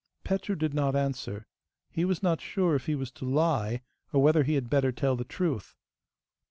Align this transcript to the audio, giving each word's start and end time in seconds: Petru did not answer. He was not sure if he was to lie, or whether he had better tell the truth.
Petru 0.23 0.55
did 0.55 0.73
not 0.73 0.95
answer. 0.95 1.45
He 1.91 2.05
was 2.05 2.23
not 2.23 2.41
sure 2.41 2.73
if 2.73 2.87
he 2.87 2.95
was 2.95 3.11
to 3.11 3.25
lie, 3.29 3.83
or 4.11 4.19
whether 4.19 4.41
he 4.41 4.55
had 4.55 4.67
better 4.67 4.91
tell 4.91 5.15
the 5.15 5.23
truth. 5.23 5.75